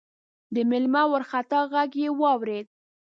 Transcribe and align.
د 0.53 0.55
مېلمه 0.69 1.01
وارخطا 1.11 1.59
غږ 1.71 1.91
يې 2.03 2.09
واورېد: 2.19 2.67